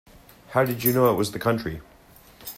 How 0.49 0.65
did 0.65 0.83
you 0.83 0.93
know 0.93 1.11
it 1.11 1.15
was 1.15 1.29
the 1.31 1.37
country? 1.37 1.81